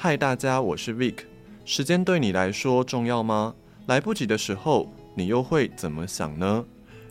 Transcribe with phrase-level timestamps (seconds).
[0.00, 1.16] 嗨，大家，我是 Vic。
[1.64, 3.52] 时间对你来说重要吗？
[3.86, 6.64] 来不及的时候，你又会怎么想呢？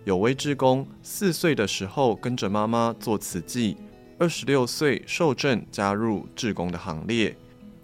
[0.05, 3.75] 有位志工四岁的时候跟着妈妈做慈济，
[4.17, 7.35] 二十六岁受证加入志工的行列。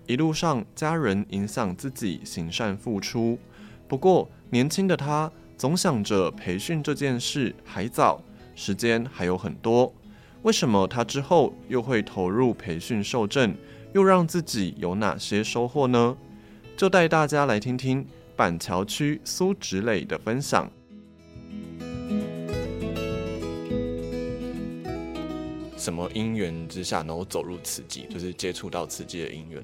[0.07, 3.37] 一路上，家人影响自己行善付出。
[3.89, 8.21] 不过，年轻的他总想着培训这件事还早，
[8.55, 9.93] 时间还有很多。
[10.43, 13.53] 为什么他之后又会投入培训受证？
[13.93, 16.17] 又让自己有哪些收获呢？
[16.75, 20.69] 就带大家来听听板桥区苏植磊的分享。
[25.77, 29.63] 什么因缘之下，然后走入慈济，就是接触到慈济的因缘。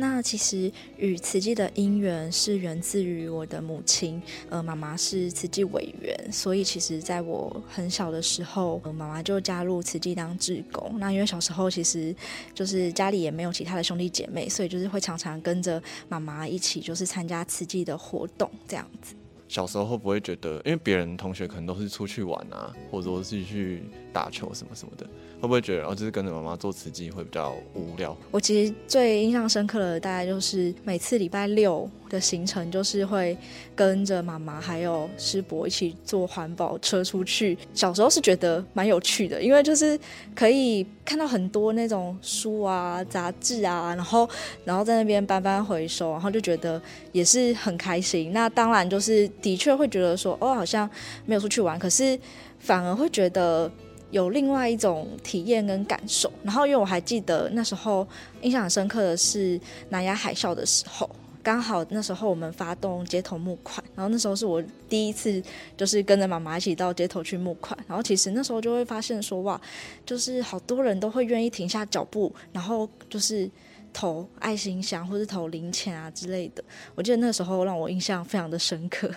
[0.00, 10.98] 那其实与慈济的因缘是源自于我的母亲，呃，妈妈是慈济委员，所以其实在我很小的时候，呃，妈妈就加入慈济当志工。
[11.00, 12.14] 那因为小时候其实
[12.54, 19.14] 就是家里也没有其他的兄弟姐妹，所以就是会常常跟着妈妈一起就是参加慈济的活动这样子。
[19.48, 23.82] 小时候会不会觉得，因为别人同学可能都是出去玩啊，或者说是去
[24.12, 25.06] 打球什么什么的，
[25.40, 28.14] 会不会觉得，然后就是跟着妈妈做慈济会比较无聊？
[28.30, 33.36] 我其实最印象深刻的大概就是每次礼拜六的行程，就是会
[33.74, 37.56] 跟着妈妈还有师伯一起坐环保车出去。
[37.72, 39.98] 小时候是觉得蛮有趣的，因为就是
[40.34, 44.28] 可以看到很多那种书啊、杂志啊，然后
[44.64, 46.80] 然后在那边搬搬回收，然后就觉得
[47.12, 48.30] 也是很开心。
[48.30, 49.26] 那当然就是。
[49.40, 50.88] 的确会觉得说，哦，好像
[51.26, 52.18] 没有出去玩，可是
[52.58, 53.70] 反而会觉得
[54.10, 56.30] 有另外一种体验跟感受。
[56.42, 58.06] 然后，因为我还记得那时候
[58.42, 61.08] 印象很深刻的是南亚海啸的时候，
[61.42, 65.42] 刚好那时候我们发动街头募款，然后那时候是我第一次
[65.76, 67.78] 就是跟着妈妈一起到街头去募款。
[67.86, 69.60] 然后其实那时候就会发现说，哇，
[70.04, 73.50] 就是好多人都会愿意停下脚步，然后就是。
[73.90, 76.62] 投爱心箱或者投零钱啊之类的，
[76.94, 79.10] 我记得那时候让我印象非常的深刻。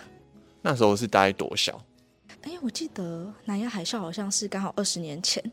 [0.62, 1.80] 那时候是大概多小？
[2.42, 5.44] 哎，我记得南亚海啸好像是刚好二十年前。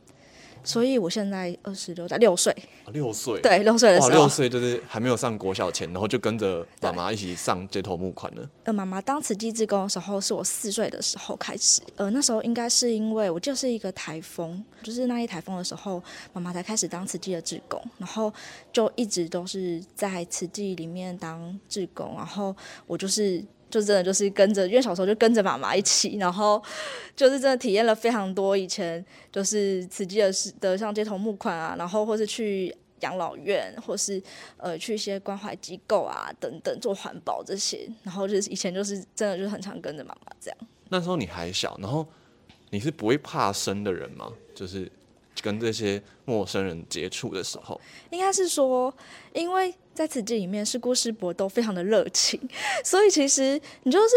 [0.64, 2.54] 所以我现在二十六，在六岁，
[2.92, 8.50] 六岁，对，六岁的时候，六岁就是还没有上国小前，然后就跟着妈妈一起上街头募款了。
[8.64, 11.80] 呃，妈妈当慈济志工的时候，是我四岁的时候开始。
[11.94, 16.02] 呃，那时候应该是因为我就是一个台风，就是那一台风的时候，
[16.32, 18.30] 妈妈才开始当慈济的志工，然后
[18.72, 22.54] 就一直都是在慈济里面当志工，然后
[22.86, 23.42] 我就是。
[23.70, 26.62] 就真的就是跟着，因为小时候就跟着妈妈一起，然后
[27.14, 34.22] 就是真的体验了非常多以前就是慈济的事的，像街头募款啊，然后或是去养老院，或是
[34.56, 40.58] 呃去一些关怀机构啊等等做环保这些，然后就是以前就是真的就是很常跟着妈妈这样。
[40.88, 42.06] 那时候你还小，然后
[42.70, 44.32] 你是不会怕生的人吗？
[44.54, 44.90] 就是
[45.42, 48.94] 跟这些陌生人接触的时候，应该是说
[49.32, 49.74] 因为。
[49.98, 52.40] 在此剧里面，是郭师伯都非常的热情，
[52.84, 54.14] 所以其实你就是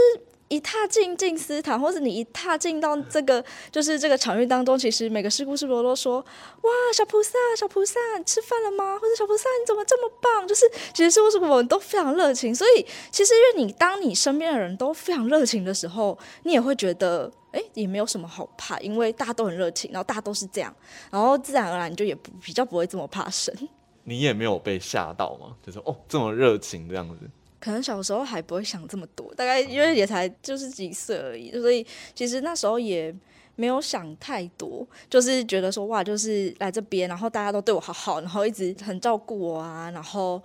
[0.52, 3.42] 一踏进静思堂，或者你一踏进到这个
[3.72, 6.18] 就是这个场域当中，其实每个师姑师伯都说
[6.62, 9.00] ：“哇，小菩萨，小菩萨，吃饭了吗？
[9.00, 20.76] 或者小菩萨，你怎么这么棒？”就是其实师姑师伯都非常热情，所以其实因为你当你身边的人都非常热情的时候，你也会觉得哎，也没有什么好怕，因为大家都很热情，然后大家都是这样，
[21.10, 23.56] 然后自然而然你就也不比较不会这么怕生。
[24.04, 25.56] 你也没有被吓到吗？
[25.66, 27.30] 就是哦，这么热情这样子。
[27.62, 33.16] 可能小时候还不会想这么多，大概因为也才就是几岁而已，所以其实那时候也
[33.56, 40.42] 没有想太多，就是觉得说哇，就是来这边，然后大家都对我好好，然后一直很照顾我啊，然后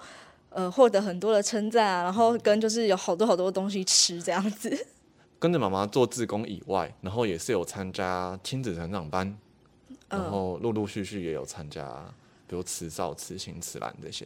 [0.50, 4.86] 呃获得很多的称赞啊，然后跟就是有好多好多东西吃这样子。
[5.40, 9.36] 跟着妈妈做志工以外，然后也是有参加亲子成长班，
[10.08, 12.14] 然后陆陆续续也有参加。
[12.48, 14.24] 比如慈少、慈行、慈兰这些，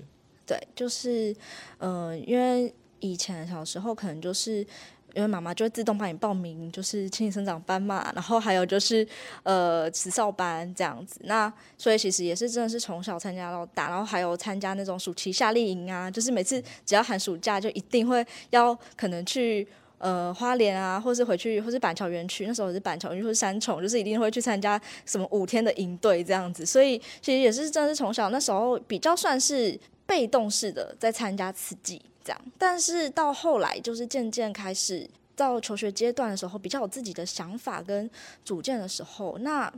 [0.50, 1.32] 对，就是，
[1.78, 4.66] 嗯、因为以前小时候可能就是
[5.14, 9.06] 因为妈妈就会自动帮你报名，就是亲子成长班嘛，然后还有就是
[9.44, 19.68] 呃慈少班这样子，那所以其实也是真的是从小参加到大，然后还有参加那种暑期夏令营啊，就是每次只要寒暑假就一定会要可能去。
[20.02, 26.64] 呃，花莲啊，或是回去，或是板桥园区，那时候是板桥园区，或是三重，就是一定会去参加什么五天的营队这样子。
[26.64, 29.78] 所以其实也是真的是从小那时候比较算是
[30.10, 32.40] 被动式的在参加词记这样。
[32.58, 38.10] 但是到后来就是渐渐开始到求学阶段的时候，比较有自己的想法跟
[38.44, 39.72] 主见的时候，那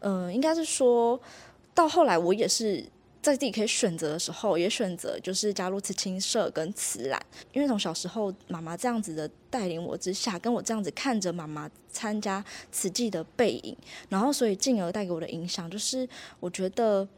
[0.00, 1.20] 嗯、应该是说
[1.74, 2.82] 到后来我也是。
[3.24, 7.18] 在自己可以选择的时候，也选择就是加入慈青社跟慈兰，
[7.54, 13.74] 因为从小时候妈妈这样子的带领我之下，跟我这样子看着妈妈参加慈济的背影，
[14.10, 16.06] 然后所以进而带给我的影响，就是
[16.38, 17.08] 我觉得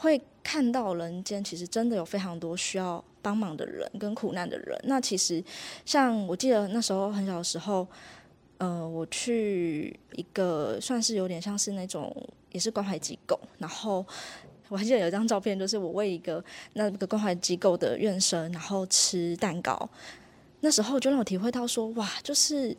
[0.00, 4.80] 会看到人间其实真的有非常多需要帮忙的人跟苦难的人。
[4.84, 5.44] 那其实
[5.84, 7.86] 像我记得那时候很小的时候，
[8.56, 12.10] 呃，我去一个算是有点像是那种
[12.50, 14.02] 也是关怀机构，然后
[14.70, 16.42] 我还记得有一张照片，就是我为一个
[16.72, 19.86] 那个关怀机构的院生，然后吃蛋糕。
[20.60, 22.74] 那时候就让我体会到说，哇，就是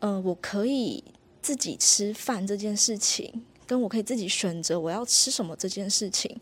[0.00, 1.04] 呃，我可以
[1.40, 3.44] 自己吃饭这件事情。
[3.70, 6.36] 跟我可以自己选择我要吃什么这件事情，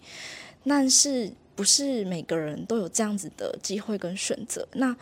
[0.65, 4.67] 但是不是每个人都有这样子的机会跟选择。
[4.73, 4.97] 那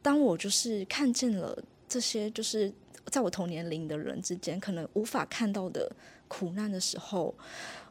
[0.00, 2.72] 当我就是看见了这些，就是
[3.10, 5.94] 在我同年龄的人之间可能无法看到的
[6.28, 7.34] 苦难的时候，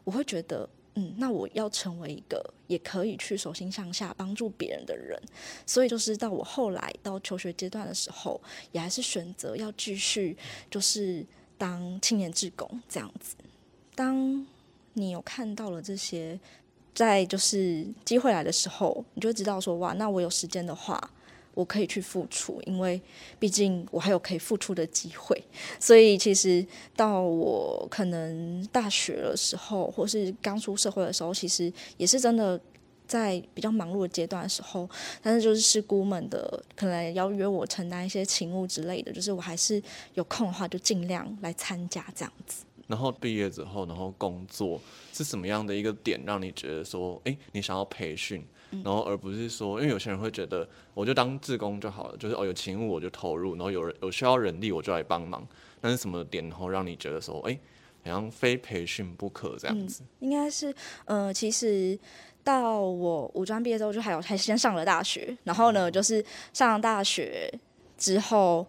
[0.04, 5.22] 我会觉得，嗯，那我要成为一个也可以去手心向下帮助别人的人。
[5.68, 8.42] 所以就是到我后来到求学阶段的时候，
[8.72, 10.36] 也还是选择要继续
[10.72, 11.24] 就是
[11.56, 13.36] 当青年志工这样子。
[13.96, 14.46] 当
[14.94, 16.40] 你有看到了这些，
[16.94, 21.12] 在就是机会来的时候，你就知道说，哇，那我有时间的话，
[21.54, 23.02] 我可以去付出，因为
[23.40, 25.42] 毕竟我还有可以付出的机会。
[25.80, 26.66] 所以其实
[26.96, 32.60] 到我可能大学的时候，或是刚出社会的时候，其实也是真的
[33.08, 34.90] 在比较忙碌的阶段的时候，
[35.22, 39.82] 但是就是师姑们的可能邀约我承担一些勤务之类的，就是我还是
[40.14, 42.64] 有空的话，就尽量来参加这样子。
[42.88, 44.80] 然后毕业之后，然后工作
[45.12, 48.46] 是什么样的一个点让你觉得说，哎，你想要培训，
[48.84, 55.48] 然后而不是说，因为有些人会觉得，我就当自工就好了，就是哦有勤务我就投入，然后有人有需要人力我就来帮忙。
[55.82, 57.60] 那是什么点，然后让你觉得说，哎，
[58.04, 60.04] 好像非培训不可这样子？
[60.04, 60.74] 嗯、应该是，
[61.06, 61.98] 呃，其实
[62.44, 66.24] 到我五专毕业之后，就还有还先上了大学，然后呢，就是
[66.54, 67.52] 上了大学。
[67.98, 68.66] 之后，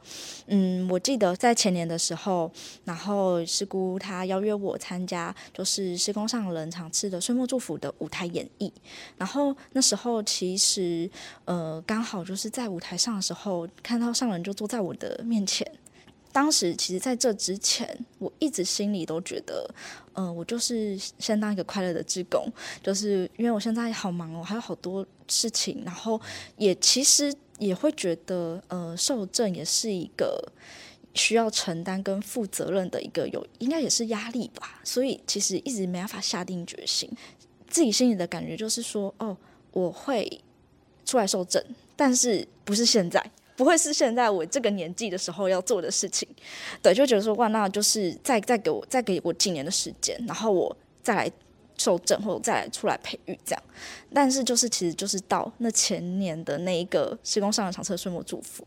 [0.46, 2.50] 嗯，我记得在前年的时候，
[2.84, 8.70] 然后师姑她邀约我参加，就是师公上人常吃的岁末祝福的舞台演绎。
[9.16, 11.10] 然后那时候其实，
[11.44, 15.70] 呃，刚好就是在舞台上的时候，看到上人就坐在我的面前。
[16.32, 19.68] 当时其实在这之前，我一直心里都觉得，
[20.12, 22.46] 嗯、我就是先当一个快乐的志工，
[22.82, 26.20] 就是因为我现在好忙哦，还有好多事情，然后
[26.56, 27.34] 也其实。
[27.58, 30.52] 也会觉得，呃，受证也是一个
[31.14, 34.80] 需要承担跟负责任的一个有，应该也是压力吧。
[34.84, 37.10] 所以其实一直没办法下定决心。
[37.68, 39.36] 自己心里的感觉就是说，哦，
[39.72, 40.40] 我会
[41.04, 41.62] 出来受证，
[41.96, 43.24] 但是不是现在，
[43.56, 46.28] 不会是现在我这个年纪的时候要做的事情。
[46.82, 51.32] 对，就觉得说，哇，那就是再再给我再给我几年的时间，然后我再来。
[51.78, 53.62] 受证或者再出来培育这样，
[54.12, 58.66] 但是就是其实就是到那前年的那一个师公上人场次的岁末祝福，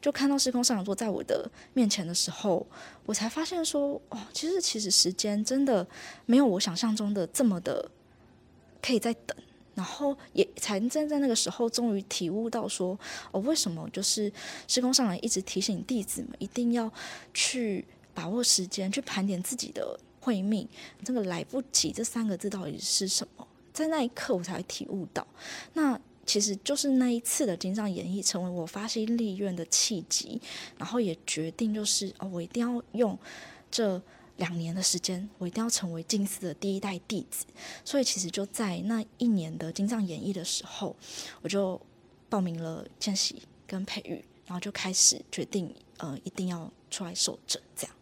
[0.00, 2.66] 就看到师公上人坐在我的面前的时候，
[3.06, 5.86] 我才发现说哦，其实其实时间真的
[6.26, 7.90] 没有我想象中的这么的
[8.82, 9.36] 可以再等，
[9.74, 12.98] 然后也才站在那个时候终于体悟到说
[13.30, 14.30] 哦，为什么就是
[14.68, 16.92] 师公上人一直提醒弟子们一定要
[17.32, 19.98] 去把握时间，去盘点自己的。
[20.22, 20.66] 会命，
[21.04, 23.46] 这个来不及这三个字到底是什么？
[23.72, 25.26] 在那一刻我才体悟到，
[25.72, 30.40] 那其实就是那一次的经藏演绎，成为我发心立愿的契机，
[30.78, 33.18] 然后也决定就是哦，我一定要用
[33.70, 34.00] 这
[34.36, 37.44] 两年的时间，我一定要成为静思的第一代弟子。
[37.84, 40.94] 所以其实就在那一年的经藏演绎的时候，
[41.40, 41.80] 我就
[42.28, 47.96] 报名了见习跟培育，然后就开始决定，呃，一定要出来受证这样。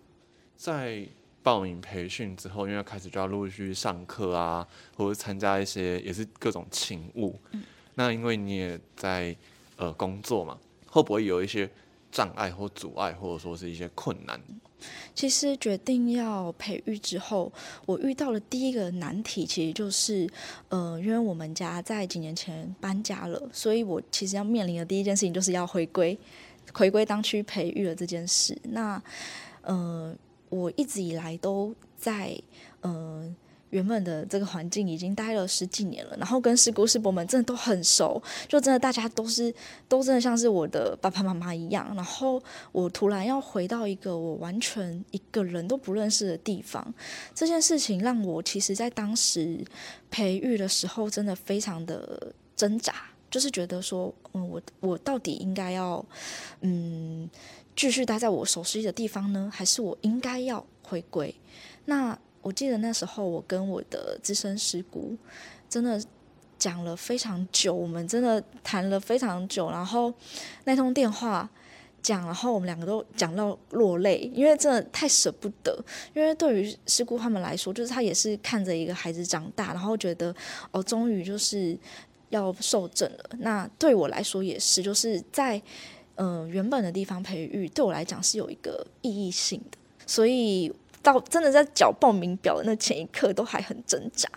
[0.56, 1.08] 在
[1.42, 4.66] 报名培训之后，因为开始就要陆续上课啊，
[4.96, 7.34] 或者参加一些也是各种勤务。
[7.52, 7.62] 嗯、
[7.94, 9.34] 那因为你也在
[9.76, 11.68] 呃工作嘛，会不会有一些
[12.12, 14.38] 障碍或阻碍，或者说是一些困难？
[15.14, 17.50] 其实决定要培育之后，
[17.86, 20.28] 我遇到了第一个难题，其实就是
[20.68, 26.18] 呃，因为我们家在几年前搬家了，所以我其实要面临的第一件事情就是要回归
[26.74, 28.54] 回归当区培育的这件事。
[28.64, 29.02] 那
[29.62, 30.14] 呃。
[30.50, 32.38] 我一直以来都在
[32.82, 33.34] 嗯、
[33.68, 39.54] 原本的这个环境已经待了十几年了，然后跟师姑师伯们真的都很熟，就真的大家都是
[39.86, 41.92] 都真的像是我的爸爸妈妈一样。
[41.94, 42.42] 然后
[42.72, 46.94] 我突然要回到一个我完全一个人都不认识的地方，
[47.34, 49.62] 这件事情让我其实在当时
[50.10, 52.94] 培育的时候真的非常的挣扎，
[53.30, 56.04] 就是觉得说，嗯，我我到底应该要
[56.62, 57.28] 嗯。
[57.80, 61.34] 继续待在我熟悉的地方呢，还是我应该要回归？
[61.86, 65.16] 那我记得那时候我跟我的资深师姑
[65.66, 65.98] 真的
[66.58, 69.70] 讲了非常久，我们真的谈了非常久。
[69.70, 70.12] 然后
[70.64, 71.48] 那通电话
[72.02, 75.82] 讲，然后我们两个都讲到落泪，因为真的太舍不得。
[76.12, 80.36] 因为对于师姑他们来说，就是他也是看着一个孩子长大，然后觉得
[80.70, 81.74] 哦，终于就是
[82.28, 83.30] 要受证了。
[83.38, 85.62] 那对我来说也是，就是在
[86.16, 89.78] 嗯、原本的地方培育，对我来讲是有一个意义性的。
[90.06, 94.28] 所以到真的在缴报名表的那前一刻，都还很挣扎。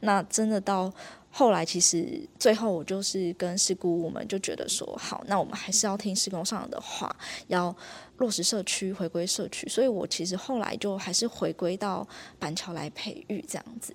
[0.00, 0.92] 那真的到。
[1.34, 7.10] 后来其实最后我就是跟师姑，我们就觉得说好，那我们还是要听师公上的话，
[7.46, 7.74] 要
[8.18, 9.66] 落实社区，回归社区。
[9.66, 12.06] 所以我其实后来就还是回归到
[12.38, 13.94] 板桥来培育这样子。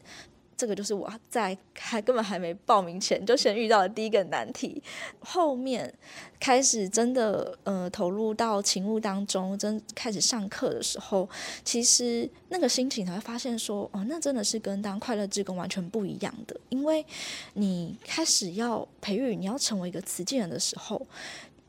[0.58, 4.82] 这个就是我在还根本还没报名前就先遇到的第一个难题，
[5.20, 5.94] 后面
[6.40, 11.30] 开始真的呃投入到勤务当中，真开始上课的时候，
[11.64, 17.06] 其实那个心情才会发现说，哦，那真的是跟当快乐职工完全不一样的，因为
[17.54, 21.06] 你开始要培育，你要成为一个慈济人的时候，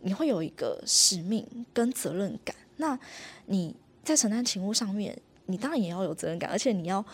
[0.01, 2.57] 你会有一个使命跟责任感。
[2.79, 2.99] 那
[3.45, 5.15] 你在承担勤务上面，
[5.45, 7.05] 你当然也要有责任感，而且你要。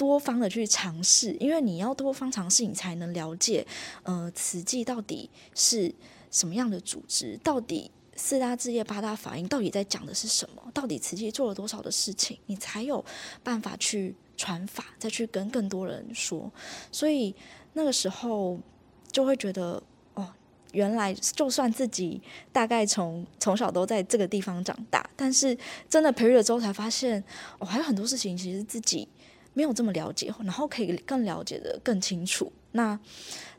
[0.00, 3.66] 多方的去尝试，因为你要多方尝试，你才能了解，
[4.02, 5.94] 呃，慈济到底是
[6.30, 13.04] 什么样的组织，到底四大志业八大法印到底在讲的是什么，到底慈济做了多少的事情，你才有
[13.42, 16.50] 办法去传法，再去跟更多人说。
[16.90, 17.34] 所以
[17.74, 18.58] 那个时候
[19.12, 19.82] 就会觉得，
[20.14, 20.26] 哦，
[20.72, 25.54] 原来就算自己大概从从小都在这个地方长大，但是
[25.90, 27.22] 真的培育了之后，才发现，
[27.58, 29.06] 哦，还有很多事情其实自己。
[29.60, 32.50] 没有这么了解，然后可以更了解的更清楚。
[32.72, 32.98] 那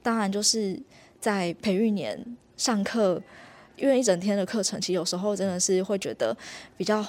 [0.02, 0.76] 当然就是
[1.20, 2.20] 在培育年
[2.58, 3.22] 上课，
[3.76, 6.36] 因为一整天的课程，其实有时候真的是会觉得
[6.76, 7.06] 比较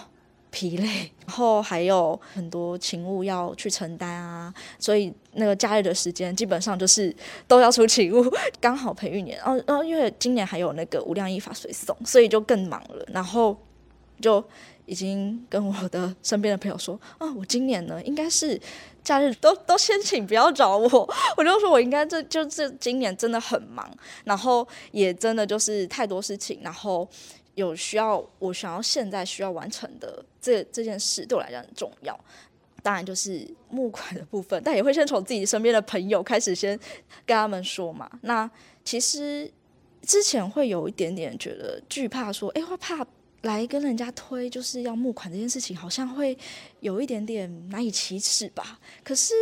[0.50, 7.16] 疲累，然后还有很多勤务要去承担啊，所以那个假日的时间基本上就是
[7.48, 8.22] 都要出勤务。
[8.60, 13.56] 刚好培育年，然后然后因为今年还有那个无量义法随送，所以就更忙了，然后
[14.20, 14.44] 就。
[14.86, 18.60] 已经跟我的身边的朋友说，啊，我今年呢应该是
[19.04, 20.88] 假日都都先请，不要找我。
[21.36, 23.88] 我就说我应该这就这今年真的很忙，
[24.24, 27.08] 然后也真的就是太多事情，然后
[27.54, 32.18] 有需要我想要现在需要完成的这这件事对我来讲很重要。
[32.82, 36.76] 当然就是募款的部分，但也会先从自己身边的朋友开始先
[37.24, 38.10] 跟他们说嘛。
[38.22, 38.50] 那
[38.84, 39.48] 其实
[40.02, 43.06] 之前会有一点点觉得惧怕说，说哎，会怕。
[43.42, 46.36] 来跟人家推就是要募款这件事情，好像会
[46.80, 48.80] 有一点点难以启齿吧。
[49.04, 49.34] 可是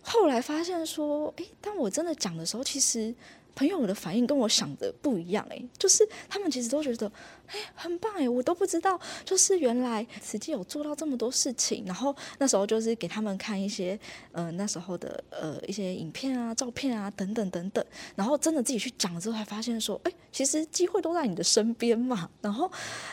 [0.00, 3.14] 后来发现说，哎，当我真的讲的时候，其实。
[3.58, 7.10] 朋友的反应跟我想的不一样诶，就是他们其实都觉得，
[7.48, 11.82] 哎，很棒诶，我都不知道，就是原来慈济有做到这么多事情。
[11.84, 13.98] 然后那时候就是给他们看一些，
[14.30, 17.84] 呃，那时候的呃一些影片啊、照片啊等等等等。
[18.14, 22.30] 然后真的自己去讲之后，才发现说，哎，其实机会都在你的身边嘛。
[22.40, 22.70] 然后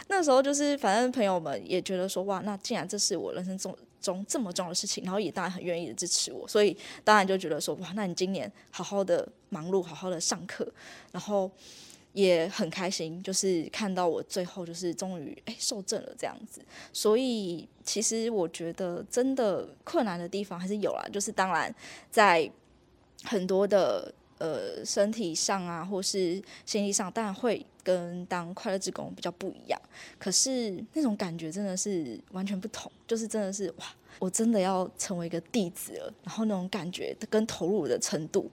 [0.09, 3.75] 那时候就是，反正朋友们也觉得说，哇，那既然这是我人生中。
[4.05, 10.71] 中这么重要的事情，然后也当然很愿意的支持我，所以当然就觉得说哇，那你今年好好的忙碌，好好的上课，
[11.11, 11.49] 然后
[12.13, 16.61] 也很开心，就是看到我最后就是终于哎受证了这样子。
[16.93, 21.73] 所以其实我觉得真的困难的地方还是有啦，就是当然
[22.11, 22.49] 在
[23.23, 27.65] 很多的呃身体上啊，或是心理上，当然会。
[27.85, 29.79] 跟当快乐职工比较不一样，
[30.17, 33.85] 可是那种感觉真的是完全不同，就是真的是哇，
[34.17, 38.49] 我真的要成为一个弟子了，然后那种感觉跟投入的程度，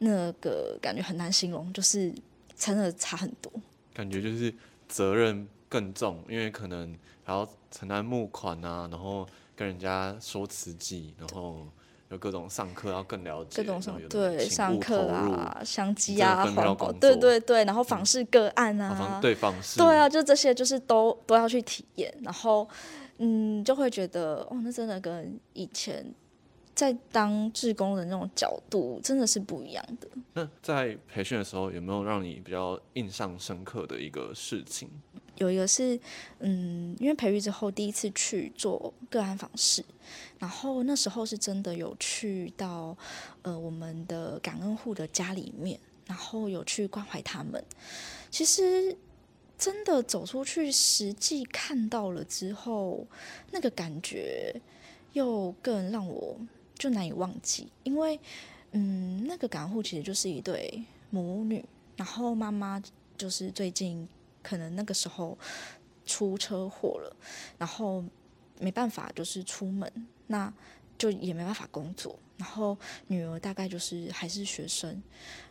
[0.00, 2.12] 那个感觉很难形容，就是
[2.58, 3.50] 真的差很多。
[3.94, 4.52] 感觉就是
[4.86, 6.94] 责任更重，因为可能
[7.24, 11.66] 还要承担募款啊，然后跟人家说慈济，然后。
[12.10, 22.66] 有各种上课要更了解，各种什么对上课啊、相机啊、环保，对对对，然后访视个案啊，对访视，对啊，就这些就是都都要去体验，然后
[23.18, 26.04] 嗯，就会觉得哦，那真的跟以前
[26.74, 30.08] 在当志工的那种角度真的是不一样的。
[30.32, 34.88] 那在培训的时候，有没有让你比较印象深刻的一个事情？
[35.38, 35.98] 有一个是，
[36.40, 39.84] 嗯，因为培育之后第一次去做个案访视，
[40.38, 42.96] 然后那时候是真的有去到，
[43.42, 47.64] 呃，我们的感恩户的家里面，然后有去关怀他们。
[48.30, 48.96] 其实
[49.56, 53.06] 真的走出去，实际看到了之后，
[53.52, 54.60] 那个感觉
[55.12, 56.36] 又更让我
[56.76, 58.18] 就难以忘记，因为，
[58.72, 61.64] 嗯，那个感恩户其实就是一对母女，
[61.96, 62.82] 然后妈妈
[63.16, 64.08] 就是最近。
[64.48, 65.36] 可能那个时候
[66.06, 67.16] 出车祸了，
[67.58, 68.02] 然后
[68.58, 69.92] 没办法，就是出门，
[70.28, 70.50] 那
[70.96, 72.18] 就也没办法工作。
[72.38, 72.74] 然后
[73.08, 75.02] 女儿大概就是还是学生，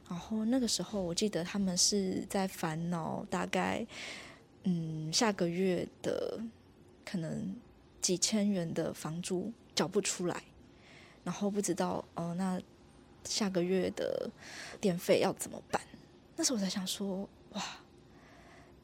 [0.09, 3.85] 然后那个时候我记得他们是在烦恼，大概
[4.63, 6.39] 嗯，下个月的
[7.05, 7.55] 可能
[8.01, 10.41] 几千元的房租缴不出来，
[11.23, 12.61] 然后不知道哦、呃，那
[13.25, 14.27] 下个月的
[14.81, 15.79] 电费要怎么办？
[16.35, 17.61] 那时候我才想说，哇，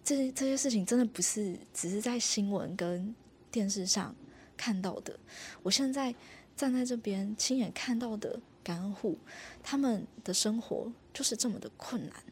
[0.04, 3.16] 这这些事情真的不是只是在新闻跟
[3.50, 4.16] 电视上
[4.58, 5.18] 看到的，
[5.62, 6.14] 我现在
[6.56, 9.18] 站在这边亲眼看到的感恩户，
[9.64, 12.24] 他们的生活就是这么的困难。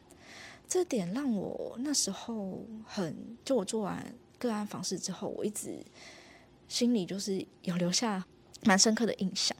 [0.67, 5.83] 这点让我那时候很，就我做完个案访视之后，我一直
[6.67, 8.25] 心里就是有留下
[8.63, 9.55] 蛮深刻的印象。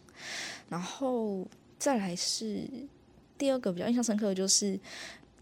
[0.70, 1.46] 然后
[1.77, 2.65] 再来是
[3.38, 4.80] 第二个比较印象深刻的就是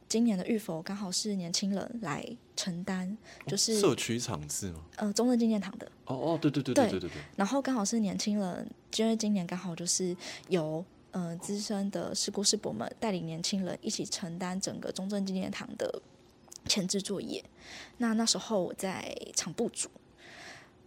[0.10, 2.26] 今年的浴佛刚好是年轻人来
[2.58, 4.82] 承担，就是社区场次吗？
[4.98, 5.90] 呃，中正纪念堂的。
[6.06, 7.22] 哦哦，对对对对对对对。
[7.38, 10.14] 然后刚好是年轻人，因为今年刚好就是
[10.50, 10.84] 由。
[11.12, 16.00] 嗯、呃，资深的师姑师伯们带领年轻人一起承担整个中正纪念堂的
[16.66, 17.44] 前置作业。
[17.98, 19.90] 那那时候我在场部组，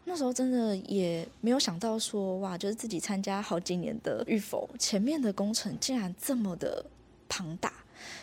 [0.04, 6.86] 那时候真的也没有想到说，哇，就是自己参加好几年的浴佛，前面的工程竟然这么的
[7.28, 7.81] 庞大。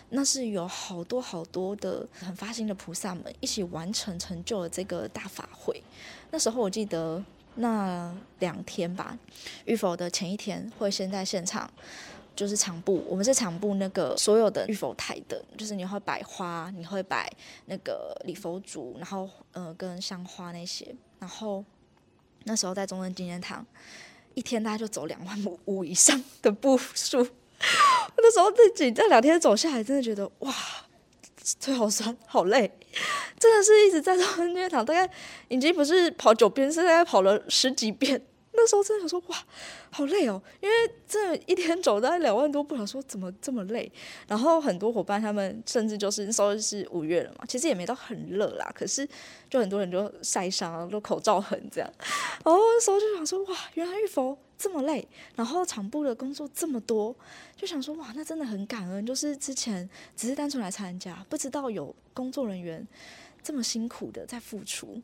[0.10, 5.84] 那是有好多好多的很发心的菩萨们一起完成成就了这个大法会。
[6.32, 7.24] 那时候我记得。
[7.56, 9.18] 那两天吧，
[9.66, 11.70] 浴佛的前一天会先在现场，
[12.34, 17.30] 就是场部，我们是场部那个所有的浴佛台的，就是你会摆花，你会摆
[17.66, 21.66] 那个礼佛烛，然后呃跟香花那些，然后
[22.46, 23.66] 那时候在中正纪念堂，
[24.36, 27.28] 一天大概就走两万五以上的步数，
[28.18, 30.54] 那时候自己这两天走下来，真的觉得哇。
[31.60, 32.72] 腿好酸， 好累，
[33.40, 35.12] 真的是一直在中正纪念堂，大概
[35.48, 38.24] 已经不是跑九遍，是大概跑了十几遍。
[38.52, 39.38] 那时候真的想说，哇，
[39.90, 40.76] 好累哦，因为
[41.08, 43.92] 这一天走大概两万多步，想说怎么这么累。
[44.28, 49.08] 然后很多伙伴他们甚至就是那时候是五月了嘛，其实也没到很热啦，可是
[49.50, 51.92] 就很多人就晒伤，都口罩痕这样。
[52.46, 57.16] 然后那时候就想说，哇，原来浴佛这么累，然后场部的工作这么多，
[57.56, 62.86] 就想说，哇，那真的很感恩，就是之前只是单纯来参加，不知道有工作人员
[63.42, 65.02] 这么辛苦的在付出。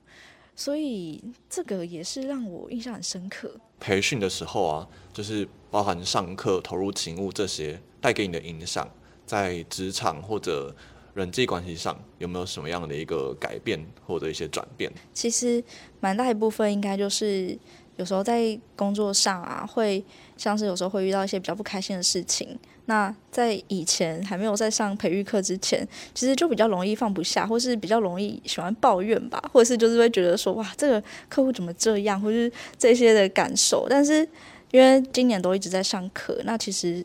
[0.58, 3.60] 所以这个也是让我印象很深刻。
[3.80, 8.90] 培训的时候啊，就是包含上课、投入勤务这些带给你的影响，
[9.26, 10.74] 在职场或者
[11.14, 14.90] 人际关系上有没有什么样的一个改变或者一些转变？
[15.14, 15.62] 其实
[16.00, 17.58] 蛮大一部分应该就是
[17.98, 20.04] 有时候在工作上啊，会
[20.38, 22.58] 像是有时候会遇到一些比较不开心的事情。
[22.88, 33.88] 那在以前还没有在上培育课之前，其实就比较容易放不下，或是比较容易喜欢抱怨吧，或者是就是会觉得说哇，这个客户怎么这样，或是这些的感受。
[33.90, 34.28] 但是
[34.72, 37.04] 因为今年都一直在上课，那其实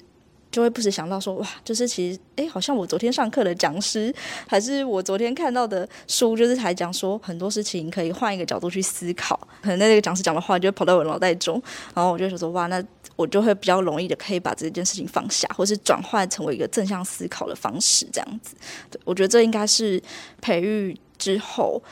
[0.50, 4.14] 就会不时想到说哇，就是其实哎，好像我昨天上课的讲师，
[4.46, 9.38] 还是我昨天看到的书，就是还讲说很多事情可以换一个角度去思考。
[9.62, 11.62] 可能那个讲师讲的话就会跑到我脑袋中，
[11.94, 12.82] 然后我就说说哇，那。
[13.16, 18.56] 我就会比较容易的可以把这件事情放下，或是转换成为一个正向思考的方式，这样子。
[18.90, 20.02] 对，我觉得这应该是
[20.40, 21.82] 培育之后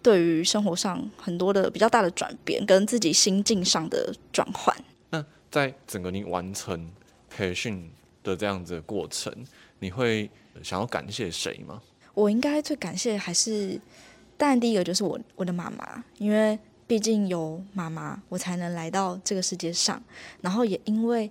[0.00, 4.74] 对于生活上很多的比较大的转变，跟自己心境上的转换。
[5.10, 6.90] 那在整个你完成
[7.28, 7.90] 培训
[8.28, 9.32] 的这样子的过程，
[9.80, 10.30] 你会
[10.62, 11.82] 想要感谢谁吗？
[12.14, 13.80] 我应该最感谢还是，
[14.36, 16.58] 当然第一个就是我我的妈妈，因为。
[16.88, 20.02] 毕竟有妈妈，我才能来到这个世界上。
[20.40, 21.30] 然后也因为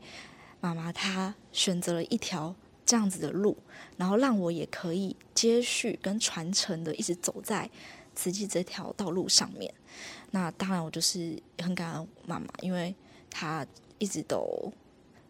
[0.60, 2.54] 妈妈她选择了一条
[2.86, 3.58] 这样子的路，
[3.98, 7.68] 然后让我也可以接续跟传承的一直走在
[8.14, 9.74] 慈济这条道路上面。
[10.30, 12.94] 那当然，我就是很感恩妈妈，因为
[13.32, 13.66] 她
[13.98, 14.72] 一直都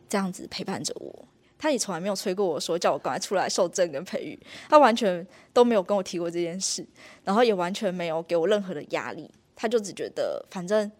[0.09, 1.25] 这样子陪伴着我。
[1.57, 4.39] 他也从来没有催过我说叫我赶快出来受证跟培育，
[4.69, 6.85] 他完全都没有跟我提过这件事，
[7.23, 9.29] 然后也完全没有给我任何的压力。
[9.55, 10.91] 他就只觉得，反正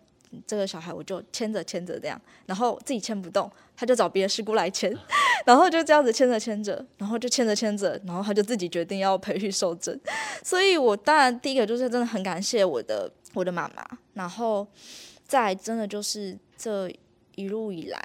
[0.48, 4.92] 这个小孩我就牵着牵着这样，然后自己牵不动，他就找别的师姑来牵，
[5.46, 9.98] 然后就这样子牵着牵着，然后就牵着牵着，然后他就自己决定要培育受证。
[10.44, 14.68] 所以我当然第一个就是真的很感谢我的我的妈妈，然后
[15.28, 16.92] 再真的就是这
[17.36, 18.00] 一路以来，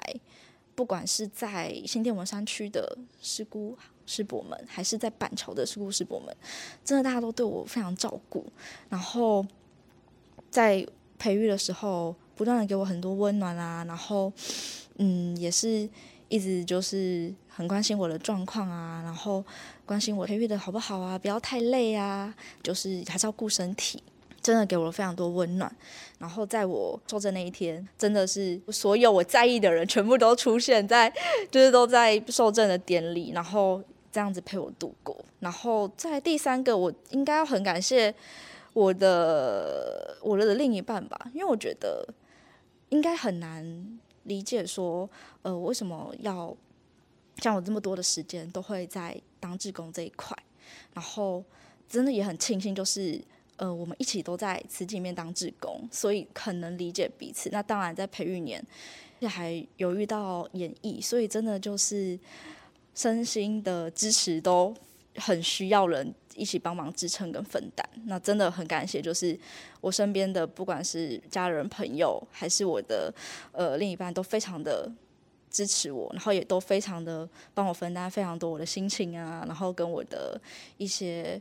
[0.75, 6.35] 不管是在新店文山区的师姑师伯们，还是在板桥的师姑师伯们，
[6.83, 8.45] 真的大家都对我非常照顾，
[8.89, 9.45] 然后。
[10.49, 10.85] 在
[11.17, 14.31] 培育的时候，不断的给我很多温暖啊，然后，
[14.97, 15.89] 嗯，也是
[16.29, 19.43] 一直就是很关心我的状况啊，然后
[19.83, 22.31] 关心我培育的好不好啊，不要太累啊，
[22.61, 24.03] 就是还是要顾身体，
[24.43, 25.75] 真的给我了非常多温暖。
[26.19, 31.11] 然后在我受证那一天，真的是所有我在意的人全部都出现在，
[31.49, 35.17] 就是都在受证的典礼，然后这样子陪我度过。
[35.39, 38.13] 然后在第三个，我应该要很感谢。
[38.75, 42.03] 我的我的另一半吧，因为我觉得
[42.89, 45.07] 应该很难理解说，
[45.43, 46.57] 呃，为什么要
[47.37, 50.35] 像我这么多的时间都会在当志工这一块，
[50.91, 51.43] 然后
[51.87, 53.21] 真的也很庆幸，就是
[53.57, 57.49] 呃，我们一起都在慈济面当志工，所以很能理解彼此。
[57.51, 58.63] 那当然在培育年，
[59.19, 62.19] 也还有遇到演艺，所以真的就是
[62.95, 64.73] 身心的支持都
[65.17, 67.87] 很需要人一起帮忙支撑跟分担。
[68.05, 69.37] 那真的很感谢，就是
[69.81, 73.13] 我身边的不管是家人、朋友，还是我的
[73.51, 74.91] 呃另一半，都非常的
[75.51, 80.41] 支持我，然后也都非常的帮我分担非常多我的心情啊，然后跟我的
[80.77, 81.39] 一些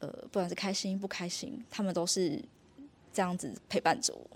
[0.00, 2.42] 呃不管是开心不开心，他们都是
[3.12, 4.26] 这样子陪伴着我。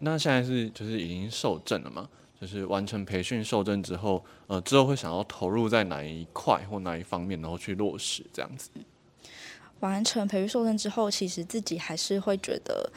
[0.00, 2.08] 那现在是就是已经受证了吗？
[2.40, 8.70] 就是完成培训受证之后，呃，之后会想要投入在哪一块或哪一方面，然后去落实这样子。
[9.80, 12.90] 完成培育受证之后，其实自己还是会觉得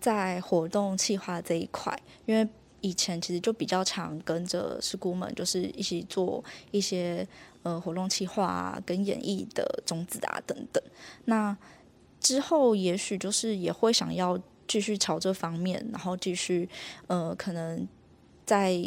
[0.00, 2.48] 在活动企划这一块，因为
[2.84, 7.26] 以前其实就比较常跟着师姑们，就是一起做一些
[7.62, 10.82] 呃活动企划啊，跟演艺的种子啊等等。
[11.24, 11.56] 那
[12.20, 16.68] 之后也许就是也会想要继续朝这方面，然后继续
[17.06, 17.88] 呃可能。
[18.46, 18.78] 在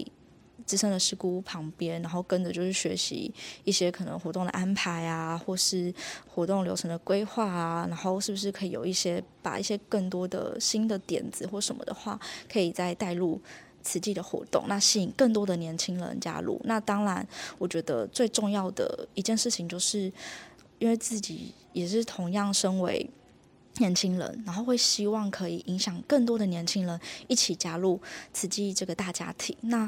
[0.68, 3.34] 资深的师姑旁边，然后跟着就是学习
[3.64, 5.92] 一些可能活动的安排啊，或是
[6.28, 13.42] 活动流程的规划啊，然后是不是可以有一些把一些更多的新的点子或什么的话，可以再带入
[13.88, 16.60] 慈济的活动，那吸引更多的年轻人加入。
[16.66, 17.26] 那当然，
[17.58, 20.12] 我觉得最重要的一件事情就是，
[20.80, 23.10] 因为自己也是同样身为。
[23.80, 28.02] 年轻人，然后会希望可以影响更多的年轻人一起加入
[28.34, 29.56] 慈济这个大家庭。
[29.62, 29.88] 那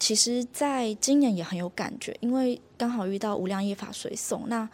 [0.00, 4.48] 其实，在今年也很有感觉，因为刚好遇到无量义法随送。
[4.48, 4.68] 那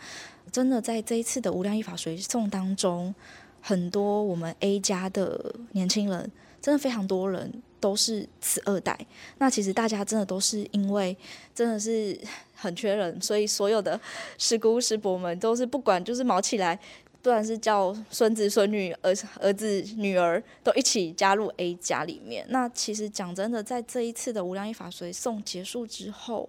[0.51, 3.15] 真的在这一次的无量义法随送当中，
[3.61, 6.33] 很多我们 A 家的年轻人，
[6.63, 8.99] 真的非常多人都是此二代。
[9.39, 11.17] 那其实大家真的都是因为
[11.55, 12.17] 真的是
[12.55, 13.99] 很缺人，所以所有的
[14.39, 16.79] 师姑师伯们都是不管就是卯起来。
[17.23, 22.47] 不管是叫孙子孙女儿儿子女儿都一起加入 A 家里面。
[22.49, 26.49] 那其实讲真的，在这一次的无量义法随送结束之后，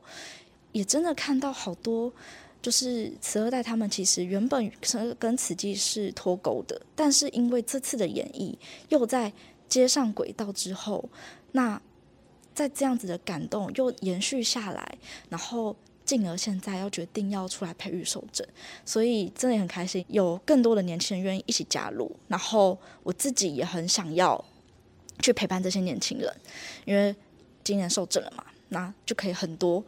[0.72, 2.10] 也真的看到好多，
[2.62, 4.72] 就是慈二代他们其实原本
[5.20, 8.56] 跟慈济是脱钩的，但是因为这次的演绎
[8.88, 9.34] 又在
[9.72, 11.10] 接上轨道之后，
[11.54, 11.82] 那
[12.54, 14.98] 在这样子的感动又延续下来，
[15.30, 15.76] 然后。
[16.04, 18.46] 进而现在要决定要出来培育受证，
[18.84, 22.14] 所以真的很开心，有更多的年轻人愿意一起加入。
[22.28, 24.44] 然后我自己也很想要
[25.20, 26.36] 去陪伴这些年轻人，
[26.84, 27.16] 因为
[27.64, 29.82] 今年受证了嘛，那就可以很多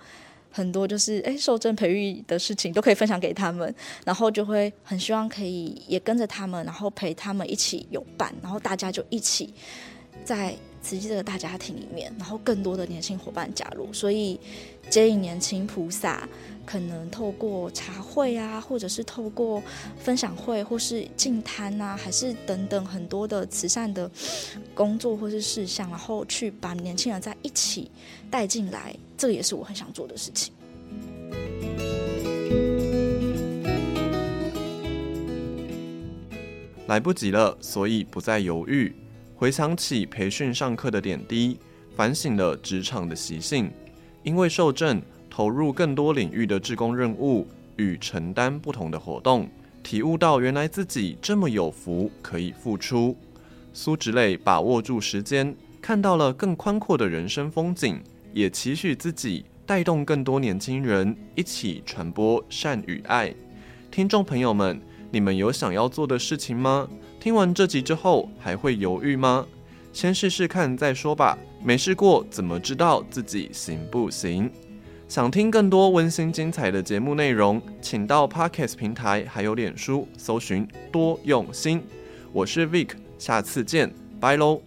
[0.55, 3.73] 很多就是诶受证培育的事情都可以分享给他们，
[4.05, 9.51] 然后就会很希望可以也跟着他们，然后陪他们一起有伴，然后大家就一起
[10.23, 10.55] 在。
[10.85, 14.37] 慈济这个大家庭里面，然后更多的年轻伙伴加入，所以
[14.89, 16.27] 接引年轻菩萨，
[16.65, 19.63] 可能透过茶会啊，或者是透过
[19.97, 24.11] 分享会，或是净摊啊，还是等等很多的慈善的
[24.75, 27.89] 工作或是事项，然后去把年轻人在一起
[28.29, 30.53] 带进来，这个也是我很想做的事情。
[36.87, 38.93] 来不及了，所以不再犹豫。
[39.43, 41.57] 回想起培训上课的点滴，
[41.97, 43.69] 反省了职场的习性，
[44.23, 49.49] 因为受证投入更多领域的志工任务与承担不同的活动，
[49.83, 53.17] 体悟到原来自己这么有福可以付出。
[53.73, 58.01] 苏植蕾把握住时间，看到了更宽阔的人生风景，
[58.31, 63.35] 也期许自己带动更多年轻人一起传播善与爱。
[63.91, 64.79] 听众朋友们，
[65.11, 66.87] 你们有想要做的事情吗？
[67.23, 69.47] 听完这集之后，还会犹豫吗？
[69.93, 71.37] 先试试看再说吧。
[71.63, 74.51] 没试过怎么知道自己行不行？
[75.07, 81.81] 想听更多温馨精彩的节目内容，请到 Podcast 平台还有脸书搜寻多用心。
[82.33, 84.61] 我是 Vic，下次见，拜喽。